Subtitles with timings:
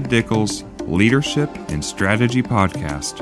[0.00, 3.18] Tad Dickel's Leadership and Strategy Podcast,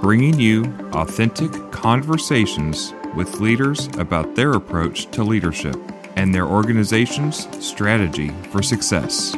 [0.00, 5.76] bringing you authentic conversations with leaders about their approach to leadership
[6.16, 9.34] and their organization's strategy for success.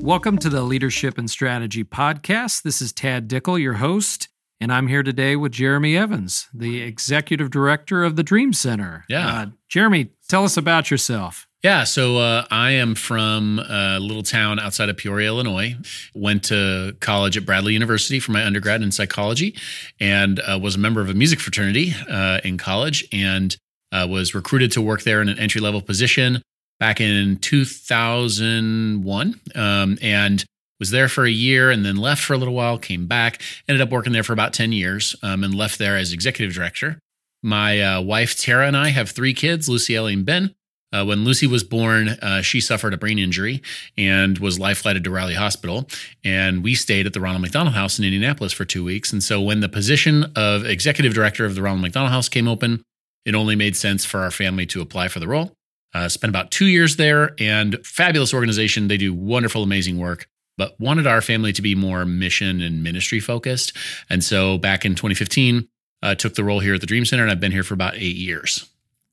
[0.00, 2.62] Welcome to the Leadership and Strategy Podcast.
[2.62, 4.28] This is Tad Dickel, your host.
[4.62, 9.04] And I'm here today with Jeremy Evans, the executive director of the Dream Center.
[9.08, 9.26] Yeah.
[9.26, 11.48] Uh, Jeremy, tell us about yourself.
[11.64, 15.74] Yeah, so uh, I am from a little town outside of Peoria, Illinois.
[16.14, 19.56] Went to college at Bradley University for my undergrad in psychology,
[19.98, 23.56] and uh, was a member of a music fraternity uh, in college, and
[23.90, 26.40] uh, was recruited to work there in an entry level position
[26.78, 30.44] back in 2001, um, and
[30.82, 33.80] was there for a year and then left for a little while, came back, ended
[33.80, 36.98] up working there for about 10 years um, and left there as executive director.
[37.40, 40.56] My uh, wife, Tara, and I have three kids, Lucy, Ellie, and Ben.
[40.92, 43.62] Uh, when Lucy was born, uh, she suffered a brain injury
[43.96, 45.88] and was life flighted to Riley Hospital.
[46.24, 49.12] And we stayed at the Ronald McDonald House in Indianapolis for two weeks.
[49.12, 52.82] And so when the position of executive director of the Ronald McDonald House came open,
[53.24, 55.52] it only made sense for our family to apply for the role.
[55.94, 58.88] Uh, spent about two years there and fabulous organization.
[58.88, 60.26] They do wonderful, amazing work
[60.62, 63.76] but wanted our family to be more mission and ministry focused.
[64.08, 65.66] And so back in 2015,
[66.04, 67.96] uh, took the role here at the Dream Center, and I've been here for about
[67.96, 68.68] eight years.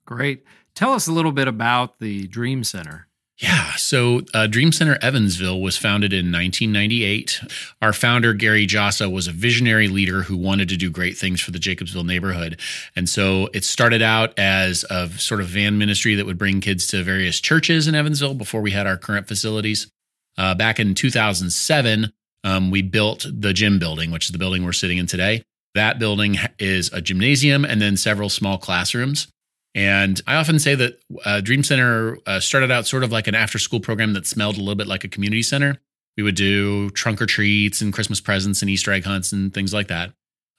[0.05, 0.43] Great.
[0.75, 3.07] Tell us a little bit about the Dream Center.
[3.39, 7.41] Yeah, so uh, Dream Center Evansville was founded in 1998.
[7.81, 11.49] Our founder, Gary Jossa, was a visionary leader who wanted to do great things for
[11.49, 12.59] the Jacobsville neighborhood.
[12.95, 16.85] And so it started out as a sort of van ministry that would bring kids
[16.87, 19.89] to various churches in Evansville before we had our current facilities.
[20.39, 22.13] Uh, back in 2007,
[22.45, 25.43] um, we built the gym building, which is the building we're sitting in today.
[25.75, 29.27] That building is a gymnasium and then several small classrooms.
[29.75, 33.35] And I often say that uh, Dream Center uh, started out sort of like an
[33.35, 35.77] after school program that smelled a little bit like a community center.
[36.17, 39.73] We would do trunk or treats and Christmas presents and Easter egg hunts and things
[39.73, 40.11] like that.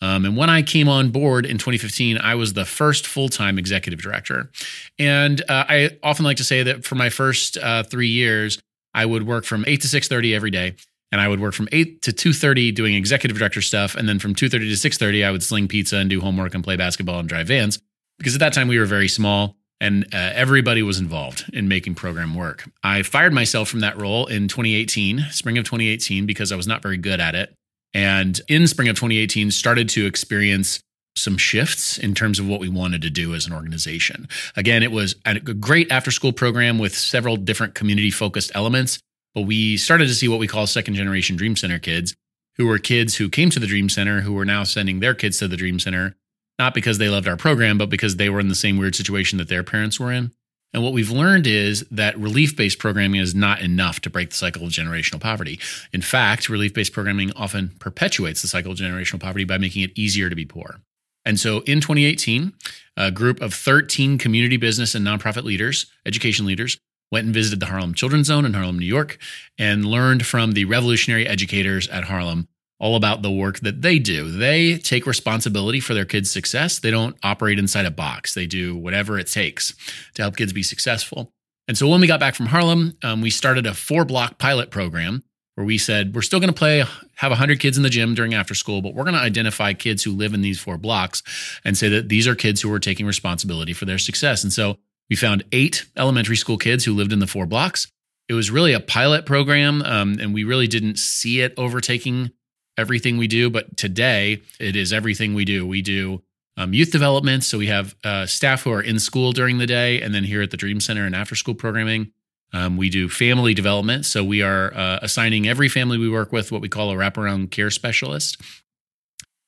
[0.02, 3.58] Um, and when I came on board in 2015, I was the first full time
[3.58, 4.50] executive director.
[4.98, 8.58] And uh, I often like to say that for my first uh, three years,
[8.94, 10.74] I would work from 8 to 6:30 every day
[11.12, 14.34] and I would work from 8 to 2:30 doing executive director stuff and then from
[14.34, 17.48] 2:30 to 6:30 I would sling pizza and do homework and play basketball and drive
[17.48, 17.80] vans
[18.18, 21.94] because at that time we were very small and uh, everybody was involved in making
[21.94, 22.70] program work.
[22.84, 26.82] I fired myself from that role in 2018, spring of 2018 because I was not
[26.82, 27.54] very good at it.
[27.94, 30.80] And in spring of 2018 started to experience
[31.16, 34.28] some shifts in terms of what we wanted to do as an organization.
[34.56, 38.98] Again, it was a great after school program with several different community focused elements,
[39.34, 42.14] but we started to see what we call second generation Dream Center kids,
[42.56, 45.38] who were kids who came to the Dream Center who were now sending their kids
[45.38, 46.16] to the Dream Center,
[46.58, 49.38] not because they loved our program, but because they were in the same weird situation
[49.38, 50.32] that their parents were in.
[50.72, 54.36] And what we've learned is that relief based programming is not enough to break the
[54.36, 55.58] cycle of generational poverty.
[55.92, 59.90] In fact, relief based programming often perpetuates the cycle of generational poverty by making it
[59.98, 60.76] easier to be poor.
[61.24, 62.52] And so in 2018,
[62.96, 66.78] a group of 13 community business and nonprofit leaders, education leaders,
[67.12, 69.18] went and visited the Harlem Children's Zone in Harlem, New York,
[69.58, 72.48] and learned from the revolutionary educators at Harlem
[72.78, 74.30] all about the work that they do.
[74.30, 76.78] They take responsibility for their kids' success.
[76.78, 79.74] They don't operate inside a box, they do whatever it takes
[80.14, 81.32] to help kids be successful.
[81.68, 84.70] And so when we got back from Harlem, um, we started a four block pilot
[84.70, 85.22] program
[85.54, 86.78] where we said we're still going to play
[87.16, 90.02] have 100 kids in the gym during after school but we're going to identify kids
[90.02, 91.22] who live in these four blocks
[91.64, 94.42] and say that these are kids who are taking responsibility for their success.
[94.42, 94.78] And so
[95.08, 97.90] we found eight elementary school kids who lived in the four blocks.
[98.28, 102.30] It was really a pilot program um, and we really didn't see it overtaking
[102.78, 105.66] everything we do but today it is everything we do.
[105.66, 106.22] We do
[106.56, 110.00] um, youth development so we have uh, staff who are in school during the day
[110.00, 112.12] and then here at the dream center and after school programming
[112.52, 114.06] um, we do family development.
[114.06, 117.50] So we are uh, assigning every family we work with what we call a wraparound
[117.50, 118.40] care specialist.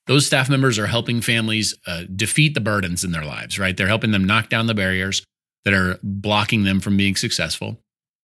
[0.06, 3.76] Those staff members are helping families uh, defeat the burdens in their lives, right?
[3.76, 5.22] They're helping them knock down the barriers
[5.64, 7.78] that are blocking them from being successful.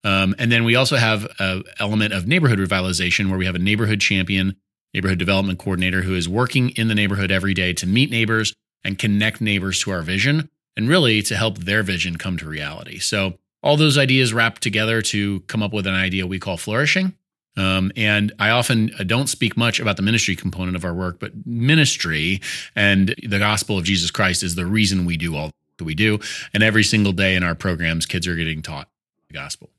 [0.05, 3.61] Um, and then we also have an element of neighborhood revitalization where we have a
[3.61, 4.57] neighborhood champion,
[4.95, 8.53] neighborhood development coordinator who is working in the neighborhood every day to meet neighbors
[8.85, 12.99] and connect neighbors to our vision and really to help their vision come to reality.
[12.99, 17.15] So all those ideas wrapped together to come up with an idea we call flourishing.
[17.57, 21.19] Um, and I often uh, don't speak much about the ministry component of our work,
[21.19, 22.41] but ministry
[22.77, 26.21] and the gospel of Jesus Christ is the reason we do all that we do.
[26.55, 28.89] And every single day in our programs, kids are getting taught
[29.27, 29.71] the gospel.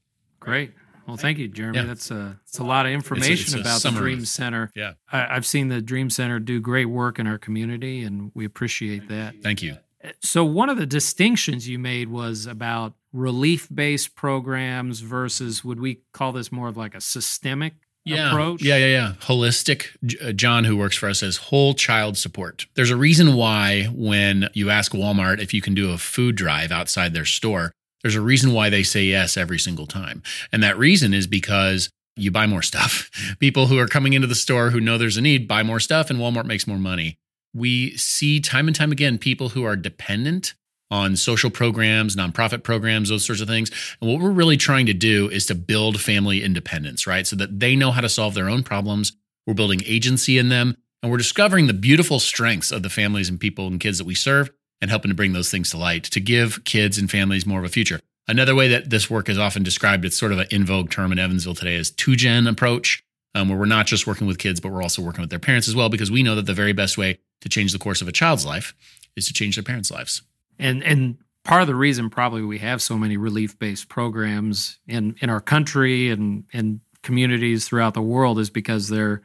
[0.41, 0.73] Great.
[1.07, 1.79] Well, thank you, Jeremy.
[1.79, 1.85] Yeah.
[1.85, 4.69] That's a it's a lot of information it's a, it's about the Dream Center.
[4.75, 8.45] Yeah, I, have seen the Dream Center do great work in our community, and we
[8.45, 9.33] appreciate that.
[9.41, 9.77] Thank you.
[10.21, 16.01] So, one of the distinctions you made was about relief based programs versus would we
[16.13, 17.73] call this more of like a systemic
[18.05, 18.29] yeah.
[18.29, 18.61] approach?
[18.61, 19.13] Yeah, yeah, yeah.
[19.21, 19.87] Holistic.
[20.21, 22.65] Uh, John, who works for us, says whole child support.
[22.75, 26.71] There's a reason why when you ask Walmart if you can do a food drive
[26.71, 27.71] outside their store,
[28.01, 30.23] there's a reason why they say yes every single time.
[30.51, 33.09] And that reason is because you buy more stuff.
[33.39, 36.09] People who are coming into the store who know there's a need buy more stuff,
[36.09, 37.17] and Walmart makes more money.
[37.53, 40.53] We see time and time again people who are dependent
[40.91, 43.69] on social programs, nonprofit programs, those sorts of things.
[44.01, 47.27] And what we're really trying to do is to build family independence, right?
[47.27, 49.13] So that they know how to solve their own problems.
[49.45, 53.39] We're building agency in them, and we're discovering the beautiful strengths of the families and
[53.39, 54.49] people and kids that we serve
[54.81, 57.65] and helping to bring those things to light to give kids and families more of
[57.65, 57.99] a future.
[58.27, 61.11] Another way that this work is often described, it's sort of an in vogue term
[61.11, 63.03] in Evansville today, is two gen approach,
[63.33, 65.67] um, where we're not just working with kids, but we're also working with their parents
[65.67, 68.07] as well, because we know that the very best way to change the course of
[68.07, 68.73] a child's life
[69.15, 70.21] is to change their parents' lives.
[70.59, 75.15] And and part of the reason probably we have so many relief based programs in
[75.21, 79.21] in our country and and communities throughout the world is because they're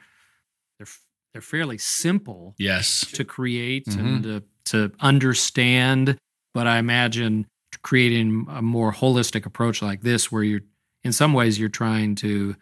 [0.79, 0.87] they're
[1.33, 3.05] they're fairly simple yes.
[3.13, 4.07] to create mm-hmm.
[4.07, 6.17] and to, to understand.
[6.55, 7.47] But i imagine
[7.83, 10.61] creating a more holistic approach like this where you're
[11.03, 12.57] in some ways you're trying to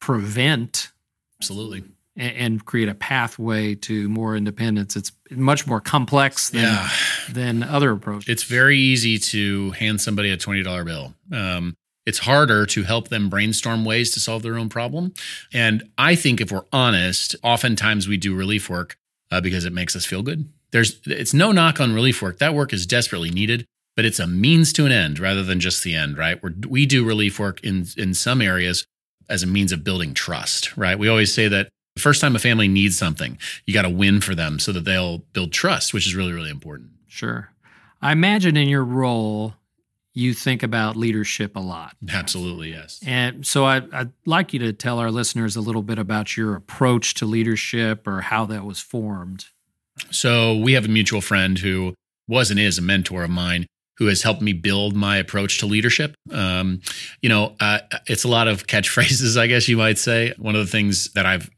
[0.00, 0.92] prevent
[1.40, 1.84] absolutely
[2.16, 6.88] and, and create a pathway to more independence it's much more complex than yeah.
[7.30, 11.74] than other approaches it's very easy to hand somebody a $20 bill um,
[12.06, 15.12] it's harder to help them brainstorm ways to solve their own problem
[15.52, 18.96] and i think if we're honest oftentimes we do relief work
[19.30, 22.54] uh, because it makes us feel good there's it's no knock on relief work that
[22.54, 23.66] work is desperately needed
[23.96, 26.42] but it's a means to an end rather than just the end, right?
[26.42, 28.86] Where we do relief work in in some areas
[29.28, 30.98] as a means of building trust, right?
[30.98, 34.20] We always say that the first time a family needs something, you got to win
[34.20, 36.90] for them so that they'll build trust, which is really really important.
[37.08, 37.50] Sure.
[38.02, 39.54] I imagine in your role
[40.14, 41.96] you think about leadership a lot.
[42.08, 43.00] Absolutely, yes.
[43.04, 46.54] And so I, would like you to tell our listeners a little bit about your
[46.54, 49.46] approach to leadership or how that was formed.
[50.10, 51.94] So we have a mutual friend who
[52.28, 53.66] was and is a mentor of mine
[53.98, 56.14] who has helped me build my approach to leadership.
[56.32, 56.80] Um,
[57.22, 60.34] you know, uh, it's a lot of catchphrases, I guess you might say.
[60.38, 61.50] One of the things that I've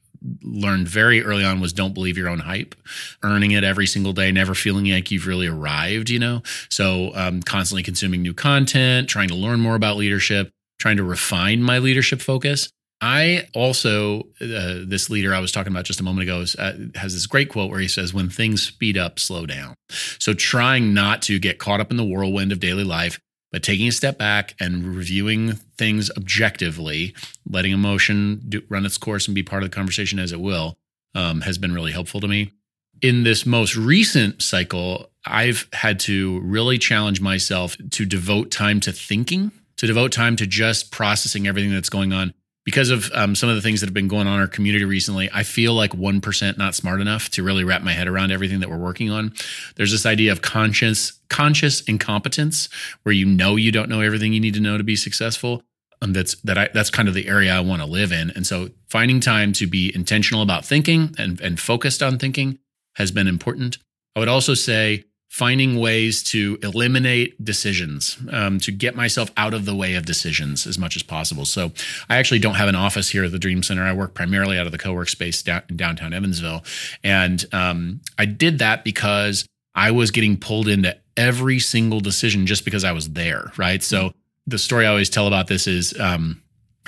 [0.43, 2.75] learned very early on was don't believe your own hype,
[3.23, 6.43] earning it every single day, never feeling like you've really arrived, you know?
[6.69, 11.62] So, um, constantly consuming new content, trying to learn more about leadership, trying to refine
[11.62, 12.69] my leadership focus.
[13.00, 16.76] I also, uh, this leader I was talking about just a moment ago, is, uh,
[16.94, 19.75] has this great quote where he says, When things speed up, slow down.
[20.19, 23.20] So trying not to get caught up in the whirlwind of daily life,
[23.56, 27.14] but taking a step back and reviewing things objectively,
[27.48, 30.76] letting emotion do, run its course and be part of the conversation as it will,
[31.14, 32.52] um, has been really helpful to me.
[33.00, 38.92] In this most recent cycle, I've had to really challenge myself to devote time to
[38.92, 42.34] thinking, to devote time to just processing everything that's going on
[42.66, 44.84] because of um, some of the things that have been going on in our community
[44.84, 48.58] recently, I feel like 1% not smart enough to really wrap my head around everything
[48.58, 49.32] that we're working on.
[49.76, 52.68] There's this idea of conscious, conscious incompetence
[53.04, 55.62] where you know you don't know everything you need to know to be successful.
[56.02, 58.30] Um, that's that I that's kind of the area I want to live in.
[58.30, 62.58] And so finding time to be intentional about thinking and, and focused on thinking
[62.96, 63.78] has been important.
[64.14, 69.64] I would also say finding ways to eliminate decisions, um, to get myself out of
[69.64, 71.45] the way of decisions as much as possible.
[71.45, 71.73] So
[72.09, 73.83] I actually don't have an office here at the Dream Center.
[73.83, 76.64] I work primarily out of the co-work space down, in downtown Evansville.
[77.02, 82.64] And um, I did that because I was getting pulled into every single decision just
[82.64, 83.83] because I was there, right?
[83.83, 84.12] So
[84.47, 86.42] the story I always tell about this is um,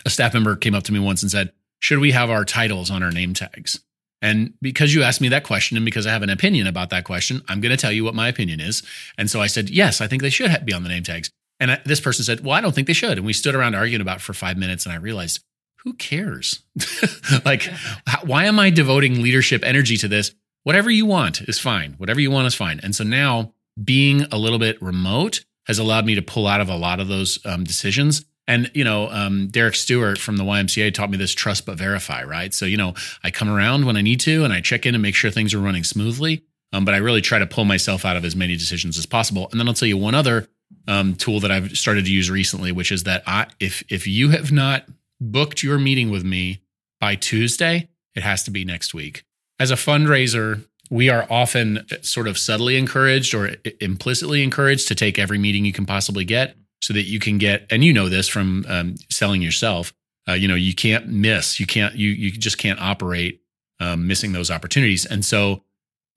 [0.07, 2.91] a staff member came up to me once and said, should we have our titles
[2.91, 3.81] on our name tags?
[4.21, 7.05] And because you asked me that question and because I have an opinion about that
[7.05, 8.83] question, I'm going to tell you what my opinion is.
[9.17, 11.31] And so I said, yes, I think they should be on the name tags.
[11.61, 13.19] And I, this person said, well, I don't think they should.
[13.19, 14.87] And we stood around arguing about for five minutes.
[14.87, 15.41] And I realized,
[15.85, 16.63] who cares?
[17.45, 17.63] like,
[18.07, 20.33] how, why am I devoting leadership energy to this?
[20.65, 21.95] Whatever you want is fine.
[21.99, 22.81] Whatever you want is fine.
[22.83, 26.69] And so now being a little bit remote has allowed me to pull out of
[26.69, 30.93] a lot of those um, decisions and you know, um, Derek Stewart from the YMCA
[30.93, 32.25] taught me this: trust but verify.
[32.25, 32.53] Right.
[32.53, 35.03] So you know, I come around when I need to, and I check in and
[35.03, 36.43] make sure things are running smoothly.
[36.73, 39.49] Um, but I really try to pull myself out of as many decisions as possible.
[39.51, 40.49] And then I'll tell you one other
[40.87, 44.31] um, tool that I've started to use recently, which is that I, if if you
[44.31, 44.87] have not
[45.21, 46.63] booked your meeting with me
[47.01, 49.25] by Tuesday, it has to be next week.
[49.61, 55.19] As a fundraiser, we are often sort of subtly encouraged or implicitly encouraged to take
[55.19, 58.29] every meeting you can possibly get so that you can get and you know this
[58.29, 59.93] from um, selling yourself
[60.29, 63.41] uh, you know you can't miss you can't you you just can't operate
[63.81, 65.63] um, missing those opportunities and so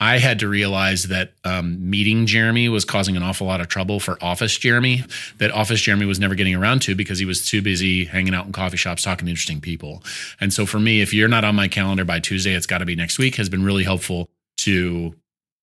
[0.02, 4.00] I had to realize that um, meeting Jeremy was causing an awful lot of trouble
[4.00, 5.04] for Office Jeremy,
[5.38, 8.48] that Office Jeremy was never getting around to because he was too busy hanging out
[8.48, 10.04] in coffee shops talking to interesting people.
[10.40, 12.86] And so for me, if you're not on my calendar by Tuesday, it's got to
[12.86, 14.28] be next week, has been really helpful
[14.58, 15.14] to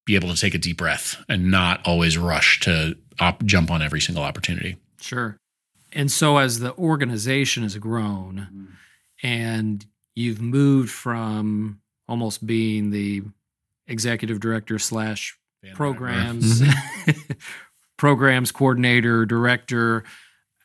[0.07, 3.83] be able to take a deep breath and not always rush to op- jump on
[3.83, 4.77] every single opportunity.
[5.01, 5.39] Sure.
[5.93, 9.27] And so as the organization has grown mm-hmm.
[9.27, 13.23] and you've moved from almost being the
[13.87, 15.39] executive director slash
[15.75, 17.33] programs mm-hmm.
[17.97, 20.05] programs coordinator director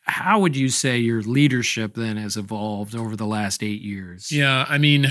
[0.04, 4.64] how would you say your leadership then has evolved over the last eight years yeah
[4.68, 5.06] i mean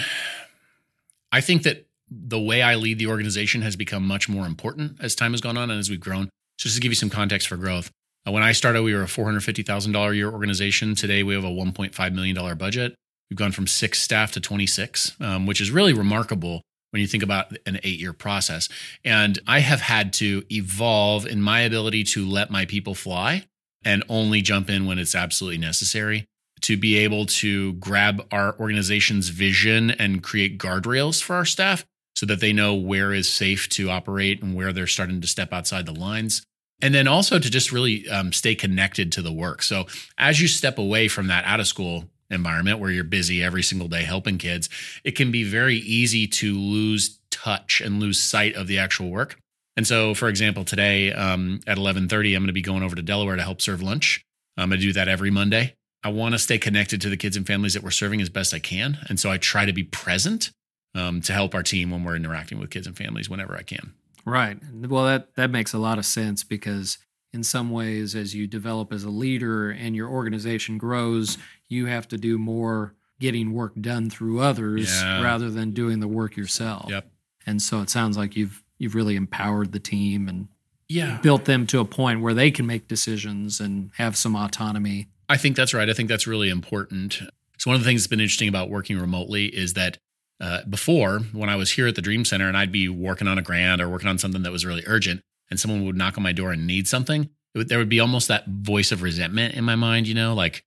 [1.32, 5.15] i think that the way i lead the organization has become much more important as
[5.15, 6.25] time has gone on and as we've grown
[6.58, 7.92] so just to give you some context for growth
[8.32, 12.13] when i started we were a $450000 a year organization today we have a $1.5
[12.13, 12.96] million budget
[13.30, 16.62] we've gone from six staff to 26 um, which is really remarkable
[16.94, 18.70] when you think about an eight year process.
[19.03, 23.48] And I have had to evolve in my ability to let my people fly
[23.84, 26.25] and only jump in when it's absolutely necessary
[26.62, 31.84] to be able to grab our organization's vision and create guardrails for our staff
[32.15, 35.51] so that they know where is safe to operate and where they're starting to step
[35.51, 36.44] outside the lines.
[36.84, 39.63] And then also to just really um, stay connected to the work.
[39.63, 39.86] So
[40.18, 43.88] as you step away from that out of school environment where you're busy every single
[43.88, 44.68] day helping kids,
[45.06, 49.38] it can be very easy to lose touch and lose sight of the actual work.
[49.78, 53.02] And so, for example, today um, at 11:30, I'm going to be going over to
[53.02, 54.22] Delaware to help serve lunch.
[54.58, 55.75] I'm going to do that every Monday.
[56.04, 58.54] I want to stay connected to the kids and families that we're serving as best
[58.54, 60.52] I can, and so I try to be present
[60.96, 63.94] um, to help our team when we're interacting with kids and families whenever I can.
[64.25, 64.58] Right.
[64.74, 66.98] Well, that that makes a lot of sense because
[67.34, 71.38] in some ways, as you develop as a leader and your organization grows,
[71.68, 75.22] you have to do more getting work done through others yeah.
[75.22, 76.89] rather than doing the work yourself.
[76.89, 77.10] Yep.
[77.46, 80.48] And so it sounds like you've you've really empowered the team and
[80.89, 81.20] yeah.
[81.22, 85.08] built them to a point where they can make decisions and have some autonomy.
[85.30, 85.89] I think that's right.
[85.89, 87.22] I think that's really important.
[87.58, 89.98] So one of the things that's been interesting about working remotely is that
[90.44, 93.38] uh, before, when I was here at the Dream Center and I'd be working on
[93.38, 96.24] a grant or working on something that was really urgent, and someone would knock on
[96.24, 99.64] my door and need something, would, there would be almost that voice of resentment in
[99.64, 100.66] my mind, you know, like,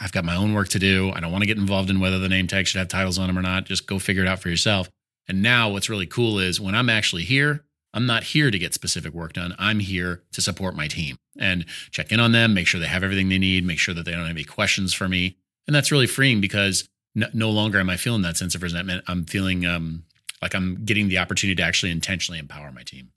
[0.00, 1.10] I've got my own work to do.
[1.12, 3.26] I don't want to get involved in whether the name tag should have titles on
[3.26, 3.64] them or not.
[3.64, 4.88] Just go figure it out for yourself.
[5.26, 8.72] And now what's really cool is when I'm actually here, I'm not here to get
[8.72, 9.56] specific work done.
[9.58, 13.02] I'm here to support my team and check in on them, make sure they have
[13.02, 15.36] everything they need, make sure that they don't have any questions for me.
[15.66, 19.04] And that's really freeing because no, no longer am I feeling that sense of resentment.
[19.08, 20.04] I'm feeling um,
[20.42, 23.10] like I'm getting the opportunity to actually intentionally empower my team.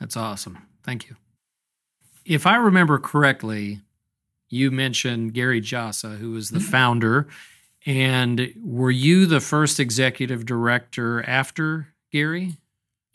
[0.00, 0.66] That's awesome.
[0.82, 1.16] Thank you.
[2.24, 3.80] If I remember correctly,
[4.48, 6.70] you mentioned Gary Jossa, who was the mm-hmm.
[6.70, 7.28] founder.
[7.86, 12.54] And were you the first executive director after Gary?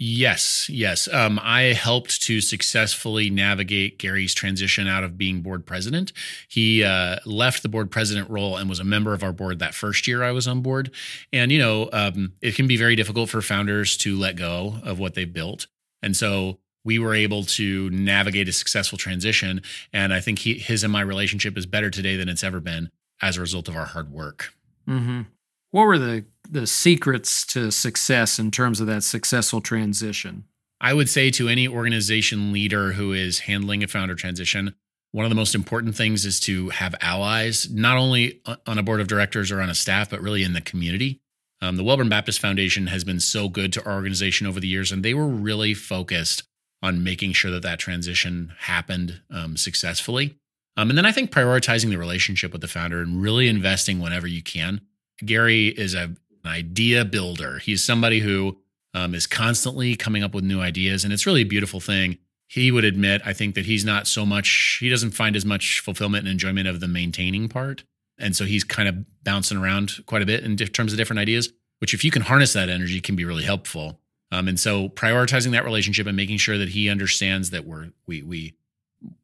[0.01, 1.09] Yes, yes.
[1.11, 6.13] Um, I helped to successfully navigate Gary's transition out of being board president.
[6.47, 9.73] He uh, left the board president role and was a member of our board that
[9.73, 10.91] first year I was on board.
[11.33, 14.99] And, you know, um, it can be very difficult for founders to let go of
[14.99, 15.67] what they've built.
[16.01, 19.61] And so we were able to navigate a successful transition.
[19.91, 22.89] And I think he, his and my relationship is better today than it's ever been
[23.21, 24.53] as a result of our hard work.
[24.87, 25.23] Mm-hmm.
[25.71, 30.45] What were the the secrets to success in terms of that successful transition?
[30.81, 34.73] I would say to any organization leader who is handling a founder transition,
[35.11, 38.99] one of the most important things is to have allies, not only on a board
[38.99, 41.21] of directors or on a staff, but really in the community.
[41.61, 44.91] Um, the Welborn Baptist Foundation has been so good to our organization over the years,
[44.91, 46.43] and they were really focused
[46.81, 50.37] on making sure that that transition happened um, successfully.
[50.77, 54.27] Um, and then I think prioritizing the relationship with the founder and really investing whenever
[54.27, 54.79] you can.
[55.25, 57.59] Gary is a, an idea builder.
[57.59, 58.57] He's somebody who
[58.93, 62.17] um, is constantly coming up with new ideas, and it's really a beautiful thing.
[62.47, 65.81] He would admit, I think, that he's not so much, he doesn't find as much
[65.81, 67.83] fulfillment and enjoyment of the maintaining part.
[68.17, 71.53] And so he's kind of bouncing around quite a bit in terms of different ideas,
[71.79, 73.99] which, if you can harness that energy, can be really helpful.
[74.31, 78.21] Um, and so prioritizing that relationship and making sure that he understands that we're we
[78.21, 78.55] we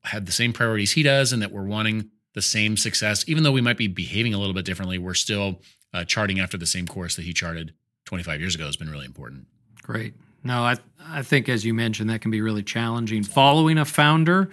[0.03, 3.51] have the same priorities he does and that we're wanting the same success, even though
[3.51, 5.61] we might be behaving a little bit differently, we're still
[5.95, 7.73] uh, charting after the same course that he charted
[8.05, 9.47] 25 years ago has been really important.
[9.81, 10.13] Great.
[10.43, 14.49] No, I I think as you mentioned that can be really challenging following a founder,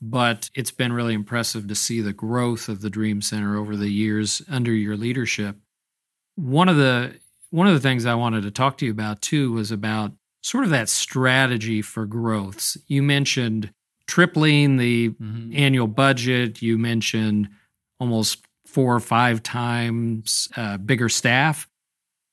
[0.00, 3.90] but it's been really impressive to see the growth of the Dream Center over the
[3.90, 5.56] years under your leadership.
[6.34, 7.18] One of the
[7.50, 10.12] one of the things I wanted to talk to you about too was about
[10.42, 12.76] sort of that strategy for growth.
[12.86, 13.72] You mentioned
[14.06, 15.52] tripling the mm-hmm.
[15.54, 17.48] annual budget, you mentioned
[18.00, 18.45] almost
[18.76, 21.66] four or five times uh, bigger staff.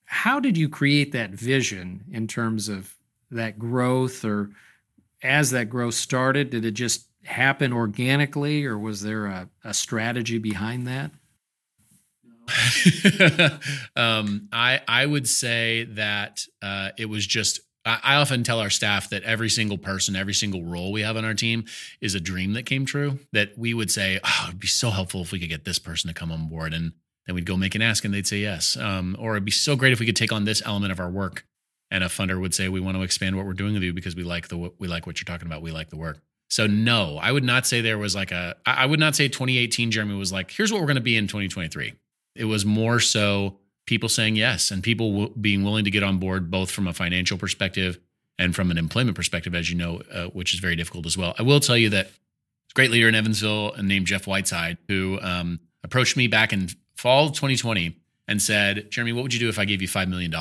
[0.04, 2.94] How did you create that vision in terms of
[3.32, 4.50] that growth or
[5.24, 6.50] as that growth started?
[6.50, 11.12] Did it just happen organically or was there a, a strategy behind that?
[13.96, 17.62] um, I I would say that uh, it was just.
[17.86, 21.26] I, often tell our staff that every single person, every single role we have on
[21.26, 21.66] our team
[22.00, 23.20] is a dream that came true.
[23.34, 26.08] That we would say, "Oh, it'd be so helpful if we could get this person
[26.08, 26.94] to come on board," and
[27.26, 28.78] then we'd go make an ask, and they'd say yes.
[28.78, 31.10] Um, or it'd be so great if we could take on this element of our
[31.10, 31.46] work,
[31.92, 34.16] and a funder would say, "We want to expand what we're doing with you because
[34.16, 35.62] we like the we like what you're talking about.
[35.62, 38.56] We like the work." So no, I would not say there was like a.
[38.66, 41.28] I would not say 2018 Jeremy was like, "Here's what we're going to be in
[41.28, 41.94] 2023."
[42.36, 46.18] It was more so people saying yes and people w- being willing to get on
[46.18, 48.00] board both from a financial perspective
[48.40, 51.36] and from an employment perspective, as you know, uh, which is very difficult as well.
[51.38, 55.60] I will tell you that a great leader in Evansville named Jeff Whiteside, who um,
[55.84, 57.96] approached me back in fall 2020
[58.28, 60.34] and said, Jeremy, what would you do if I gave you $5 million?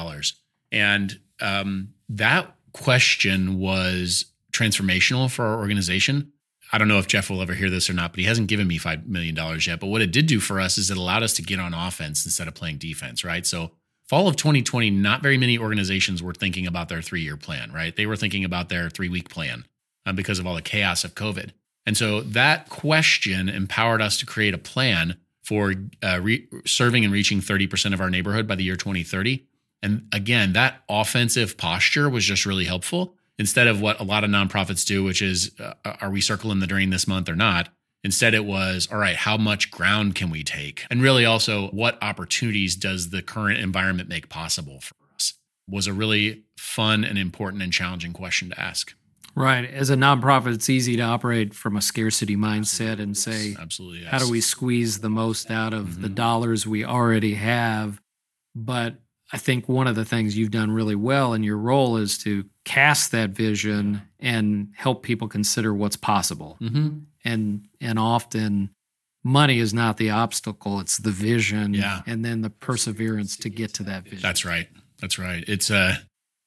[0.71, 6.32] And um, that question was transformational for our organization
[6.73, 8.67] I don't know if Jeff will ever hear this or not, but he hasn't given
[8.67, 9.79] me $5 million yet.
[9.79, 12.25] But what it did do for us is it allowed us to get on offense
[12.25, 13.47] instead of playing defense, right?
[13.47, 13.73] So,
[14.09, 17.95] fall of 2020, not very many organizations were thinking about their three year plan, right?
[17.95, 19.67] They were thinking about their three week plan
[20.07, 21.51] um, because of all the chaos of COVID.
[21.85, 27.13] And so that question empowered us to create a plan for uh, re- serving and
[27.13, 29.45] reaching 30% of our neighborhood by the year 2030.
[29.83, 34.31] And again, that offensive posture was just really helpful instead of what a lot of
[34.31, 37.69] nonprofits do, which is, uh, are we circling the drain this month or not?
[38.05, 40.85] Instead, it was, all right, how much ground can we take?
[40.91, 45.35] And really also, what opportunities does the current environment make possible for us?
[45.69, 48.95] Was a really fun and important and challenging question to ask.
[49.35, 49.65] Right.
[49.65, 54.11] As a nonprofit, it's easy to operate from a scarcity mindset and say, absolutely, yes.
[54.11, 56.03] how do we squeeze the most out of mm-hmm.
[56.03, 58.01] the dollars we already have?
[58.55, 58.97] But
[59.33, 62.45] I think one of the things you've done really well in your role is to
[62.65, 66.59] cast that vision and help people consider what's possible.
[66.61, 66.99] Mm-hmm.
[67.25, 68.71] And and often
[69.25, 72.03] money is not the obstacle; it's the vision, yeah.
[72.07, 74.21] and then the perseverance to get to that vision.
[74.21, 74.69] That's right.
[75.01, 75.45] That's right.
[75.47, 75.97] It's uh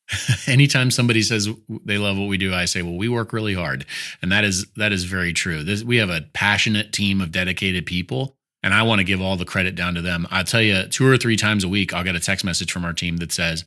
[0.47, 1.49] anytime somebody says
[1.83, 3.85] they love what we do i say well we work really hard
[4.21, 7.87] and that is that is very true this, we have a passionate team of dedicated
[7.87, 8.34] people
[8.65, 10.27] and I want to give all the credit down to them.
[10.31, 12.83] I'll tell you, two or three times a week, I'll get a text message from
[12.83, 13.63] our team that says,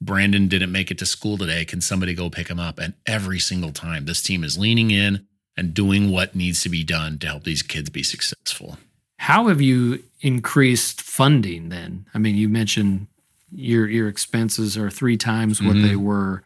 [0.00, 1.66] Brandon didn't make it to school today.
[1.66, 2.78] Can somebody go pick him up?
[2.78, 6.82] And every single time, this team is leaning in and doing what needs to be
[6.82, 8.78] done to help these kids be successful.
[9.18, 12.06] How have you increased funding then?
[12.14, 13.08] I mean, you mentioned
[13.52, 15.88] your your expenses are three times what mm-hmm.
[15.88, 16.44] they were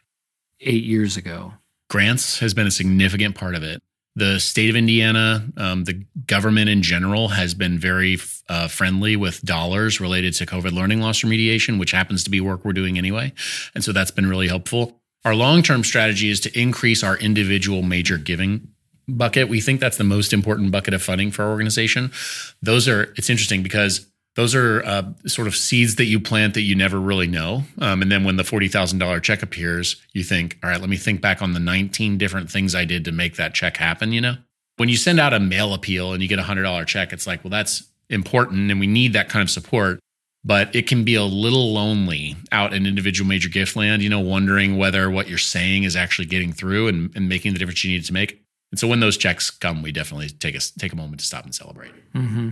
[0.60, 1.54] eight years ago.
[1.88, 3.80] Grants has been a significant part of it
[4.14, 9.40] the state of Indiana, um, the government in general has been very uh, friendly with
[9.42, 13.32] dollars related to COVID learning loss remediation, which happens to be work we're doing anyway.
[13.74, 15.00] And so that's been really helpful.
[15.24, 18.68] Our long term strategy is to increase our individual major giving
[19.08, 19.48] bucket.
[19.48, 22.12] We think that's the most important bucket of funding for our organization.
[22.60, 26.62] Those are, it's interesting because those are uh, sort of seeds that you plant that
[26.62, 27.64] you never really know.
[27.80, 31.20] Um, and then when the $40,000 check appears, you think, all right, let me think
[31.20, 34.36] back on the 19 different things I did to make that check happen, you know?
[34.78, 37.44] When you send out a mail appeal and you get a $100 check, it's like,
[37.44, 40.00] well, that's important and we need that kind of support.
[40.44, 44.18] But it can be a little lonely out in individual major gift land, you know,
[44.18, 47.92] wondering whether what you're saying is actually getting through and, and making the difference you
[47.92, 48.42] need to make.
[48.72, 51.44] And so when those checks come, we definitely take a, take a moment to stop
[51.44, 51.92] and celebrate.
[52.14, 52.48] Mm-hmm.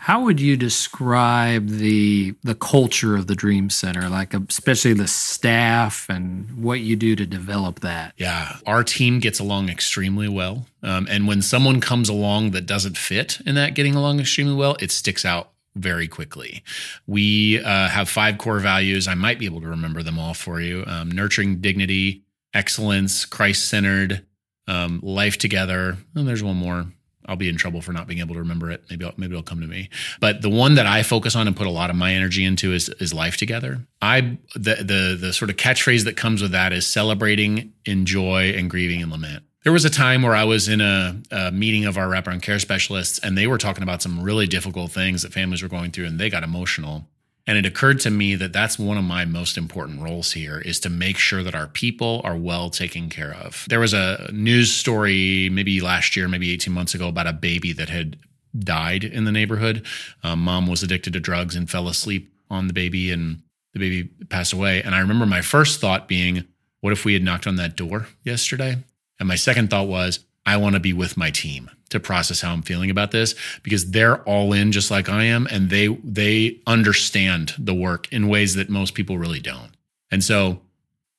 [0.00, 6.06] How would you describe the the culture of the Dream Center, like especially the staff
[6.08, 8.14] and what you do to develop that?
[8.16, 12.96] Yeah, our team gets along extremely well, um, and when someone comes along that doesn't
[12.96, 16.62] fit in that getting along extremely well, it sticks out very quickly.
[17.08, 19.08] We uh, have five core values.
[19.08, 22.22] I might be able to remember them all for you: um, nurturing dignity,
[22.54, 24.24] excellence, Christ centered,
[24.68, 25.98] um, life together.
[26.14, 26.86] And there's one more
[27.28, 28.82] I'll be in trouble for not being able to remember it.
[28.88, 29.90] Maybe maybe it'll come to me.
[30.18, 32.72] But the one that I focus on and put a lot of my energy into
[32.72, 33.86] is is life together.
[34.00, 38.70] I the the the sort of catchphrase that comes with that is celebrating, enjoy, and
[38.70, 39.44] grieving and lament.
[39.64, 42.58] There was a time where I was in a, a meeting of our wraparound care
[42.58, 46.06] specialists, and they were talking about some really difficult things that families were going through,
[46.06, 47.06] and they got emotional.
[47.48, 50.78] And it occurred to me that that's one of my most important roles here is
[50.80, 53.64] to make sure that our people are well taken care of.
[53.70, 57.72] There was a news story maybe last year, maybe 18 months ago, about a baby
[57.72, 58.18] that had
[58.58, 59.86] died in the neighborhood.
[60.22, 63.40] Um, mom was addicted to drugs and fell asleep on the baby, and
[63.72, 64.82] the baby passed away.
[64.82, 66.44] And I remember my first thought being,
[66.80, 68.76] what if we had knocked on that door yesterday?
[69.18, 72.52] And my second thought was, I want to be with my team to process how
[72.52, 76.60] I'm feeling about this because they're all in just like I am and they they
[76.66, 79.70] understand the work in ways that most people really don't.
[80.10, 80.60] And so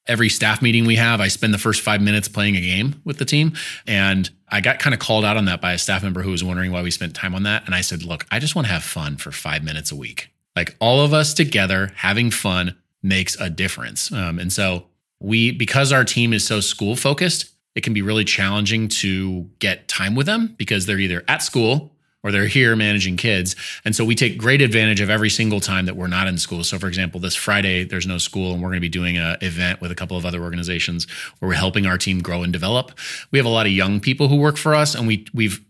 [0.09, 3.19] every staff meeting we have, I spend the first five minutes playing a game with
[3.19, 3.53] the team.
[3.85, 6.43] And I got kind of called out on that by a staff member who was
[6.43, 7.65] wondering why we spent time on that.
[7.65, 10.31] And I said, look, I just want to have fun for five minutes a week.
[10.55, 14.11] Like all of us together having fun makes a difference.
[14.11, 14.85] Um, and so
[15.19, 19.87] we, because our team is so school focused, it can be really challenging to get
[19.87, 23.55] time with them because they're either at school or they're here managing kids.
[23.85, 26.65] And so we take great advantage of every single time that we're not in school.
[26.65, 29.37] So, for example, this Friday, there's no school, and we're going to be doing an
[29.39, 31.07] event with a couple of other organizations
[31.39, 32.91] where we're helping our team grow and develop.
[33.31, 35.63] We have a lot of young people who work for us, and we, we've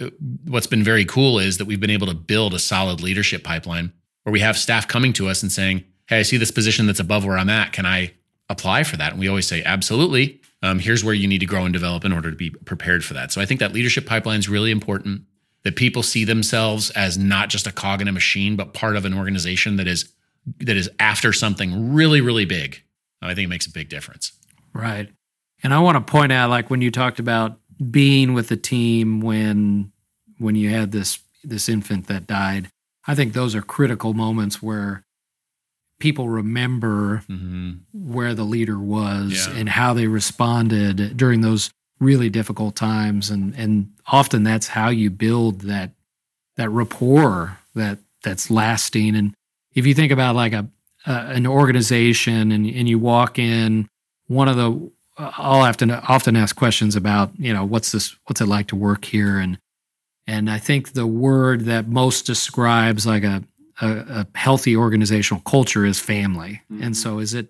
[0.45, 3.93] what's been very cool is that we've been able to build a solid leadership pipeline
[4.23, 6.99] where we have staff coming to us and saying, Hey, I see this position that's
[6.99, 7.71] above where I'm at.
[7.71, 8.13] Can I
[8.49, 9.11] apply for that?
[9.11, 10.41] And we always say, Absolutely.
[10.61, 13.13] Um, here's where you need to grow and develop in order to be prepared for
[13.13, 13.31] that.
[13.31, 15.21] So I think that leadership pipeline is really important
[15.63, 19.05] that people see themselves as not just a cog in a machine, but part of
[19.05, 20.11] an organization that is
[20.59, 22.81] that is after something really, really big.
[23.21, 24.31] I think it makes a big difference.
[24.73, 25.09] Right.
[25.61, 27.59] And I want to point out, like when you talked about
[27.91, 29.91] being with the team when
[30.37, 32.69] when you had this this infant that died,
[33.07, 35.03] I think those are critical moments where
[35.99, 37.71] people remember mm-hmm.
[37.93, 39.57] where the leader was yeah.
[39.57, 45.09] and how they responded during those really difficult times and and often that's how you
[45.09, 45.91] build that
[46.55, 49.33] that rapport that that's lasting and
[49.73, 50.67] if you think about like a
[51.05, 53.87] an organization and and you walk in
[54.27, 58.41] one of the I'll have to often ask questions about you know what's this what's
[58.41, 59.57] it like to work here and
[60.27, 63.43] and I think the word that most describes like a
[63.81, 66.61] a, a healthy organizational culture is family.
[66.71, 66.83] Mm-hmm.
[66.83, 67.49] and so is it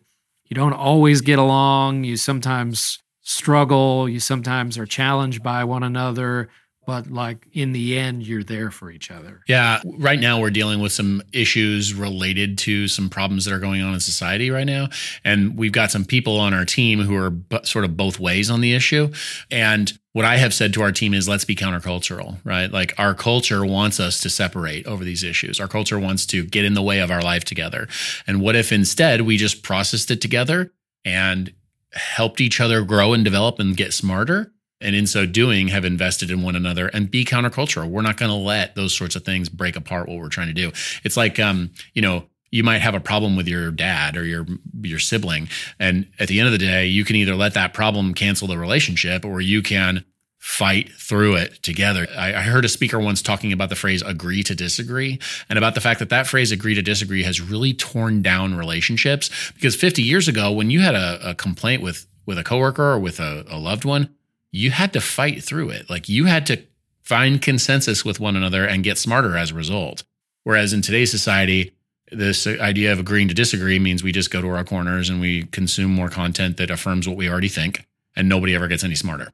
[0.50, 2.04] you don't always get along.
[2.04, 6.50] You sometimes struggle, you sometimes are challenged by one another,
[6.90, 9.42] but like in the end you're there for each other.
[9.48, 13.84] Yeah, right now we're dealing with some issues related to some problems that are going
[13.84, 14.88] on in society right now,
[15.24, 18.50] and we've got some people on our team who are b- sort of both ways
[18.50, 19.12] on the issue.
[19.52, 22.72] And what I have said to our team is let's be countercultural, right?
[22.72, 25.60] Like our culture wants us to separate over these issues.
[25.60, 27.88] Our culture wants to get in the way of our life together.
[28.26, 30.72] And what if instead we just processed it together
[31.06, 31.54] and
[31.94, 34.54] helped each other grow and develop and get smarter.
[34.82, 37.90] And in so doing, have invested in one another and be countercultural.
[37.90, 40.54] We're not going to let those sorts of things break apart what we're trying to
[40.54, 40.72] do.
[41.04, 44.46] It's like, um, you know, you might have a problem with your dad or your
[44.82, 48.14] your sibling and at the end of the day you can either let that problem
[48.14, 50.04] cancel the relationship or you can
[50.40, 52.08] fight through it together.
[52.16, 55.76] I, I, heard a speaker once talking about the phrase agree to disagree and about
[55.76, 60.02] the fact that that phrase agree to disagree has really torn down relationships because 50
[60.02, 63.44] years ago when you had a, a complaint with with a coworker or with a,
[63.50, 64.16] a loved one,
[64.52, 65.90] you had to fight through it.
[65.90, 66.64] Like you had to
[67.04, 70.04] find consensus with one another and get smarter as a result.
[70.44, 71.74] Whereas in today's society,
[72.12, 75.44] this idea of agreeing to disagree means we just go to our corners and we
[75.46, 77.86] consume more content that affirms what we already think
[78.16, 79.32] and nobody ever gets any smarter.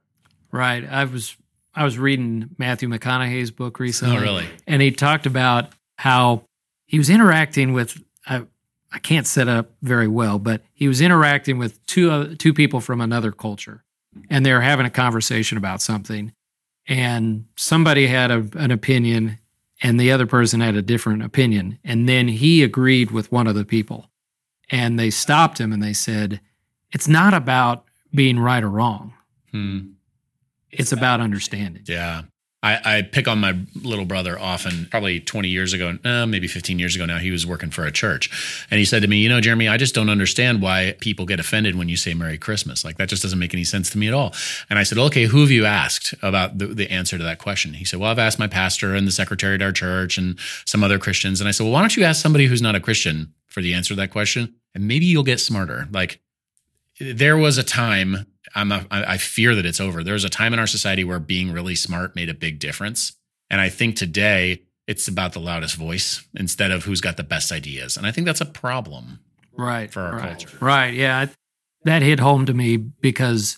[0.52, 0.88] Right.
[0.90, 1.36] I was
[1.76, 4.18] I was reading Matthew McConaughey's book recently.
[4.18, 4.46] Oh, really?
[4.66, 6.44] And he talked about how
[6.86, 8.46] he was interacting with I,
[8.92, 12.80] I can't set up very well, but he was interacting with two other, two people
[12.80, 13.84] from another culture,
[14.30, 16.34] and they're having a conversation about something,
[16.88, 19.40] and somebody had a, an opinion,
[19.82, 23.56] and the other person had a different opinion, and then he agreed with one of
[23.56, 24.10] the people,
[24.70, 26.40] and they stopped him and they said,
[26.92, 29.14] "It's not about being right or wrong."
[29.52, 29.80] Hmm
[30.78, 31.84] it's about understanding.
[31.86, 32.24] Yeah.
[32.66, 36.80] I, I, pick on my little brother often, probably 20 years ago, uh, maybe 15
[36.80, 38.66] years ago now, he was working for a church.
[38.72, 41.40] And he said to me, You know, Jeremy, I just don't understand why people get
[41.40, 42.84] offended when you say Merry Christmas.
[42.84, 44.34] Like, that just doesn't make any sense to me at all.
[44.68, 47.76] And I said, Okay, who have you asked about the, the answer to that question?
[47.76, 50.84] He said, Well, I've asked my pastor and the secretary at our church and some
[50.84, 51.40] other Christians.
[51.40, 53.76] And I said, Well, why don't you ask somebody who's not a Christian for the
[53.76, 54.56] answer to that question?
[54.74, 55.88] And maybe you'll get smarter.
[55.92, 56.20] Like,
[57.00, 60.04] there was a time I'm a, I fear that it's over.
[60.04, 63.14] There's a time in our society where being really smart made a big difference.
[63.50, 67.52] And I think today it's about the loudest voice instead of who's got the best
[67.52, 67.98] ideas.
[67.98, 69.20] And I think that's a problem.
[69.58, 69.92] Right.
[69.92, 70.58] For our right, culture.
[70.62, 70.94] Right.
[70.94, 71.28] Yeah.
[71.84, 73.58] That hit home to me because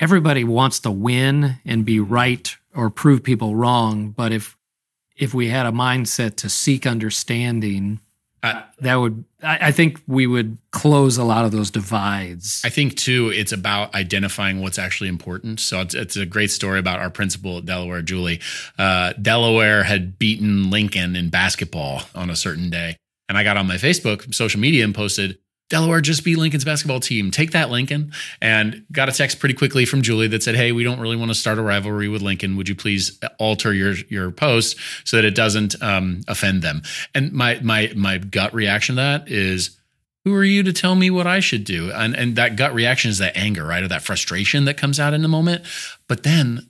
[0.00, 4.10] everybody wants to win and be right or prove people wrong.
[4.10, 4.56] But if
[5.16, 8.00] if we had a mindset to seek understanding
[8.42, 12.62] uh, that would I, I, think we would close a lot of those divides.
[12.64, 15.58] I think too, it's about identifying what's actually important.
[15.60, 18.40] So it's, it's a great story about our principal at Delaware, Julie.
[18.78, 22.96] Uh, Delaware had beaten Lincoln in basketball on a certain day,
[23.28, 27.00] and I got on my Facebook social media and posted, Delaware just beat Lincoln's basketball
[27.00, 27.30] team.
[27.30, 28.12] Take that, Lincoln.
[28.40, 31.30] And got a text pretty quickly from Julie that said, Hey, we don't really want
[31.30, 32.56] to start a rivalry with Lincoln.
[32.56, 36.82] Would you please alter your your post so that it doesn't um, offend them?
[37.14, 39.78] And my my my gut reaction to that is
[40.24, 41.90] who are you to tell me what I should do?
[41.92, 43.82] And and that gut reaction is that anger, right?
[43.82, 45.64] Or that frustration that comes out in the moment.
[46.06, 46.67] But then